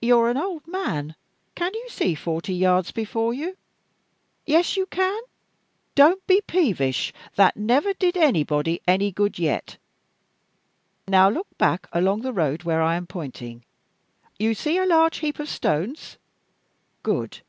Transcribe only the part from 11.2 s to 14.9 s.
look back, along the road where I am pointing. You see a